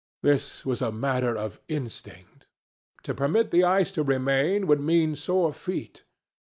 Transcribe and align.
This 0.23 0.65
was 0.65 0.81
a 0.81 0.91
matter 0.91 1.37
of 1.37 1.61
instinct. 1.67 2.47
To 3.03 3.13
permit 3.13 3.51
the 3.51 3.63
ice 3.63 3.91
to 3.91 4.01
remain 4.01 4.65
would 4.65 4.79
mean 4.79 5.15
sore 5.15 5.53
feet. 5.53 6.05